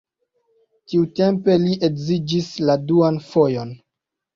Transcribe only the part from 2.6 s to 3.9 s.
la duan fojon.